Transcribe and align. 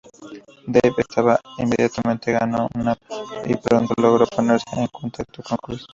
Dave 0.65 0.95
estaba 1.03 1.39
inmediatamente 1.59 2.31
ganó 2.31 2.67
una 2.73 2.97
y 3.45 3.53
pronto 3.55 3.93
logró 4.01 4.25
ponerse 4.25 4.65
en 4.75 4.87
contacto 4.87 5.43
con 5.43 5.59
Chris. 5.61 5.85